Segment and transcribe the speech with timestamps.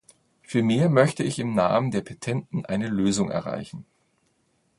[0.41, 3.85] Vielmehr möchte ich im Namen der Petenten eine Lösung erreichen.